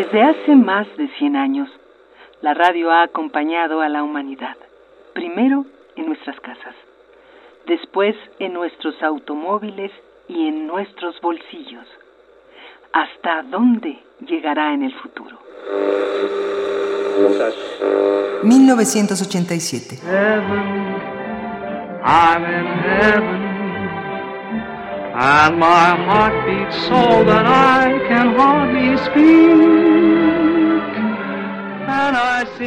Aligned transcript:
Desde 0.00 0.22
hace 0.22 0.56
más 0.56 0.86
de 0.96 1.08
100 1.18 1.36
años, 1.36 1.68
la 2.40 2.54
radio 2.54 2.90
ha 2.90 3.02
acompañado 3.02 3.82
a 3.82 3.88
la 3.90 4.02
humanidad, 4.02 4.56
primero 5.12 5.66
en 5.94 6.06
nuestras 6.06 6.40
casas, 6.40 6.74
después 7.66 8.16
en 8.38 8.54
nuestros 8.54 8.94
automóviles 9.02 9.92
y 10.26 10.48
en 10.48 10.66
nuestros 10.66 11.20
bolsillos. 11.20 11.86
¿Hasta 12.94 13.42
dónde 13.42 13.98
llegará 14.26 14.72
en 14.72 14.84
el 14.84 14.94
futuro? 14.94 15.38
1987. 18.42 19.98
I'm 22.02 22.42
in 22.42 22.66
heaven, 22.66 23.49
and 25.20 25.58
my 25.58 25.96
heart 26.06 26.32
beats 26.46 26.76
so 26.88 27.24
that 27.24 27.44
I 27.44 28.08
can 28.08 28.34
hardly 28.38 28.96
speak. 28.96 29.90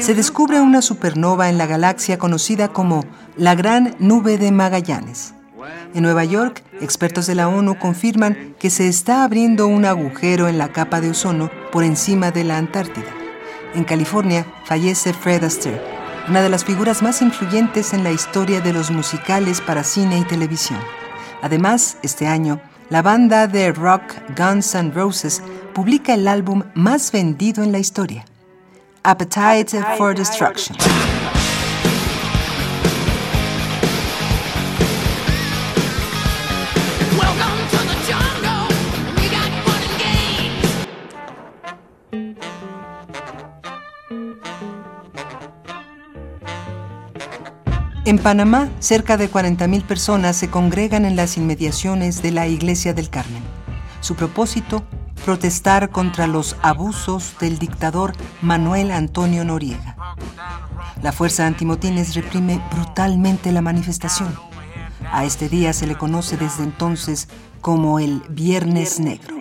Se 0.00 0.14
descubre 0.14 0.60
una 0.60 0.82
supernova 0.82 1.48
en 1.48 1.58
la 1.58 1.66
galaxia 1.66 2.18
conocida 2.18 2.68
como 2.68 3.04
la 3.36 3.54
Gran 3.54 3.94
Nube 3.98 4.38
de 4.38 4.50
Magallanes. 4.50 5.34
En 5.94 6.02
Nueva 6.02 6.24
York, 6.24 6.64
expertos 6.80 7.26
de 7.26 7.34
la 7.34 7.48
ONU 7.48 7.78
confirman 7.78 8.54
que 8.58 8.70
se 8.70 8.88
está 8.88 9.22
abriendo 9.22 9.66
un 9.66 9.84
agujero 9.84 10.48
en 10.48 10.58
la 10.58 10.68
capa 10.68 11.00
de 11.00 11.10
ozono 11.10 11.50
por 11.70 11.84
encima 11.84 12.30
de 12.30 12.44
la 12.44 12.58
Antártida. 12.58 13.10
En 13.74 13.84
California 13.84 14.46
fallece 14.64 15.12
Fred 15.12 15.44
Astaire, 15.44 15.80
una 16.28 16.42
de 16.42 16.48
las 16.48 16.64
figuras 16.64 17.02
más 17.02 17.22
influyentes 17.22 17.92
en 17.92 18.02
la 18.02 18.10
historia 18.10 18.60
de 18.60 18.72
los 18.72 18.90
musicales 18.90 19.60
para 19.60 19.84
cine 19.84 20.18
y 20.18 20.24
televisión. 20.24 20.80
Además, 21.42 21.96
este 22.02 22.26
año, 22.26 22.60
la 22.90 23.02
banda 23.02 23.46
de 23.46 23.72
rock 23.72 24.02
Guns 24.36 24.74
N' 24.74 24.92
Roses 24.92 25.42
publica 25.74 26.14
el 26.14 26.28
álbum 26.28 26.64
más 26.74 27.12
vendido 27.12 27.62
en 27.62 27.72
la 27.72 27.78
historia, 27.78 28.24
Appetite 29.02 29.82
for 29.96 30.14
Destruction. 30.14 30.76
En 48.06 48.18
Panamá, 48.18 48.70
cerca 48.78 49.18
de 49.18 49.30
40.000 49.30 49.82
personas 49.82 50.34
se 50.34 50.48
congregan 50.48 51.04
en 51.04 51.16
las 51.16 51.36
inmediaciones 51.36 52.22
de 52.22 52.30
la 52.30 52.46
Iglesia 52.46 52.94
del 52.94 53.10
Carmen. 53.10 53.42
Su 54.00 54.14
propósito, 54.14 54.82
protestar 55.26 55.90
contra 55.90 56.26
los 56.26 56.56
abusos 56.62 57.34
del 57.40 57.58
dictador 57.58 58.14
Manuel 58.40 58.90
Antonio 58.90 59.44
Noriega. 59.44 59.96
La 61.02 61.12
fuerza 61.12 61.46
antimotines 61.46 62.14
reprime 62.14 62.62
brutalmente 62.74 63.52
la 63.52 63.60
manifestación. 63.60 64.34
A 65.12 65.26
este 65.26 65.50
día 65.50 65.74
se 65.74 65.86
le 65.86 65.96
conoce 65.98 66.38
desde 66.38 66.62
entonces 66.62 67.28
como 67.60 67.98
el 67.98 68.22
Viernes 68.30 68.98
Negro. 68.98 69.39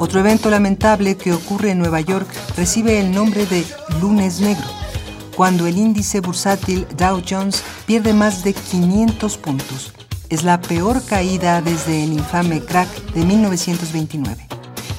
Otro 0.00 0.20
evento 0.20 0.48
lamentable 0.48 1.18
que 1.18 1.30
ocurre 1.30 1.72
en 1.72 1.78
Nueva 1.78 2.00
York 2.00 2.26
recibe 2.56 2.98
el 3.00 3.12
nombre 3.12 3.44
de 3.44 3.62
Lunes 4.00 4.40
Negro, 4.40 4.64
cuando 5.36 5.66
el 5.66 5.76
índice 5.76 6.20
bursátil 6.20 6.86
Dow 6.96 7.20
Jones 7.28 7.62
pierde 7.86 8.14
más 8.14 8.42
de 8.42 8.54
500 8.54 9.36
puntos. 9.36 9.92
Es 10.30 10.42
la 10.42 10.58
peor 10.62 11.04
caída 11.04 11.60
desde 11.60 12.02
el 12.02 12.14
infame 12.14 12.62
crack 12.62 12.88
de 13.12 13.26
1929. 13.26 14.46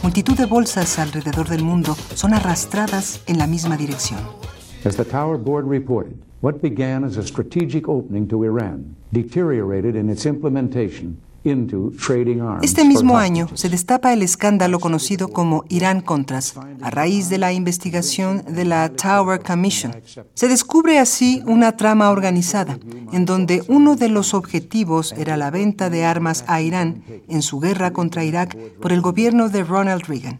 Multitud 0.03 0.37
de 0.37 0.45
bolsas 0.45 0.99
alrededor 0.99 1.49
del 1.49 1.63
mundo 1.63 1.97
son 2.13 2.35
arrastradas 2.35 3.23
en 3.25 3.39
la 3.39 3.47
misma 3.47 3.77
dirección. 3.77 4.19
As 4.85 4.97
the 4.97 5.03
Tower 5.03 5.39
Board 5.39 5.67
reported, 5.67 6.13
what 6.43 6.61
began 6.61 7.03
as 7.03 7.17
a 7.17 7.23
strategic 7.23 7.89
opening 7.89 8.27
to 8.27 8.43
Iran 8.43 8.95
deteriorated 9.11 9.95
in 9.95 10.11
its 10.11 10.27
implementation 10.27 11.17
este 12.61 12.85
mismo 12.85 13.17
año 13.17 13.47
se 13.55 13.69
destapa 13.69 14.13
el 14.13 14.21
escándalo 14.21 14.79
conocido 14.79 15.29
como 15.29 15.63
Irán 15.69 16.01
Contras, 16.01 16.53
a 16.81 16.91
raíz 16.91 17.29
de 17.29 17.39
la 17.39 17.51
investigación 17.51 18.43
de 18.47 18.63
la 18.63 18.89
Tower 18.89 19.41
Commission. 19.41 19.95
Se 20.35 20.47
descubre 20.47 20.99
así 20.99 21.41
una 21.47 21.75
trama 21.77 22.11
organizada, 22.11 22.77
en 23.11 23.25
donde 23.25 23.63
uno 23.67 23.95
de 23.95 24.09
los 24.09 24.35
objetivos 24.35 25.13
era 25.13 25.35
la 25.35 25.49
venta 25.49 25.89
de 25.89 26.05
armas 26.05 26.43
a 26.47 26.61
Irán 26.61 27.03
en 27.27 27.41
su 27.41 27.59
guerra 27.59 27.91
contra 27.91 28.23
Irak 28.23 28.55
por 28.79 28.91
el 28.91 29.01
gobierno 29.01 29.49
de 29.49 29.63
Ronald 29.63 30.03
Reagan. 30.03 30.39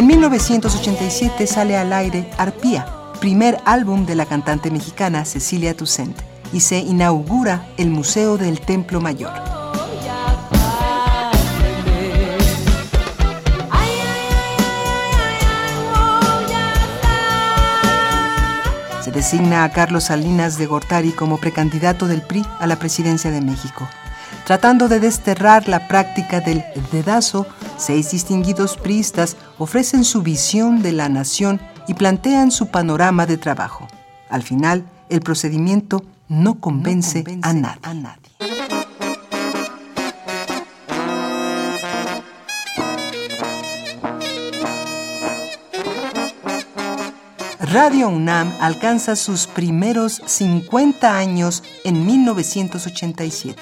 En 0.00 0.06
1987 0.06 1.46
sale 1.46 1.76
al 1.76 1.92
aire 1.92 2.26
Arpía, 2.38 2.86
primer 3.20 3.58
álbum 3.66 4.06
de 4.06 4.14
la 4.14 4.24
cantante 4.24 4.70
mexicana 4.70 5.26
Cecilia 5.26 5.76
Toussaint, 5.76 6.18
y 6.54 6.60
se 6.60 6.78
inaugura 6.78 7.66
el 7.76 7.90
Museo 7.90 8.38
del 8.38 8.62
Templo 8.62 9.02
Mayor. 9.02 9.30
Se 19.04 19.10
designa 19.10 19.64
a 19.64 19.70
Carlos 19.70 20.04
Salinas 20.04 20.56
de 20.56 20.64
Gortari 20.64 21.12
como 21.12 21.36
precandidato 21.36 22.08
del 22.08 22.22
PRI 22.22 22.42
a 22.58 22.66
la 22.66 22.76
presidencia 22.76 23.30
de 23.30 23.42
México. 23.42 23.86
Tratando 24.46 24.88
de 24.88 24.98
desterrar 24.98 25.68
la 25.68 25.88
práctica 25.88 26.40
del 26.40 26.64
dedazo, 26.90 27.46
seis 27.80 28.10
distinguidos 28.10 28.76
priistas 28.76 29.36
ofrecen 29.58 30.04
su 30.04 30.22
visión 30.22 30.82
de 30.82 30.92
la 30.92 31.08
nación 31.08 31.60
y 31.88 31.94
plantean 31.94 32.50
su 32.50 32.68
panorama 32.68 33.26
de 33.26 33.38
trabajo. 33.38 33.88
Al 34.28 34.42
final, 34.42 34.84
el 35.08 35.20
procedimiento 35.20 36.04
no 36.28 36.60
convence, 36.60 37.24
a, 37.42 37.52
nadie. 37.52 37.80
a 37.82 37.94
nadie. 37.94 38.30
Radio 47.60 48.08
UNAM 48.08 48.52
alcanza 48.60 49.14
sus 49.14 49.46
primeros 49.46 50.20
50 50.26 51.16
años 51.16 51.62
en 51.84 52.04
1987. 52.04 53.60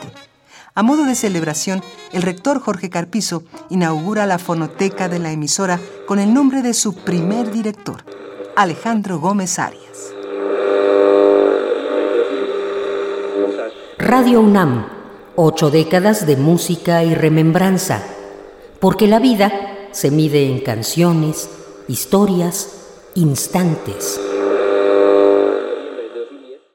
A 0.78 0.84
modo 0.84 1.06
de 1.06 1.16
celebración, 1.16 1.82
el 2.12 2.22
rector 2.22 2.60
Jorge 2.60 2.88
Carpizo 2.88 3.42
inaugura 3.68 4.26
la 4.26 4.38
fonoteca 4.38 5.08
de 5.08 5.18
la 5.18 5.32
emisora 5.32 5.80
con 6.06 6.20
el 6.20 6.32
nombre 6.32 6.62
de 6.62 6.72
su 6.72 6.94
primer 6.94 7.50
director, 7.50 8.04
Alejandro 8.54 9.18
Gómez 9.18 9.58
Arias. 9.58 10.14
Radio 13.98 14.40
UNAM, 14.40 14.86
ocho 15.34 15.72
décadas 15.72 16.28
de 16.28 16.36
música 16.36 17.02
y 17.02 17.12
remembranza, 17.12 18.00
porque 18.78 19.08
la 19.08 19.18
vida 19.18 19.50
se 19.90 20.12
mide 20.12 20.46
en 20.46 20.60
canciones, 20.60 21.50
historias, 21.88 22.68
instantes. 23.16 24.20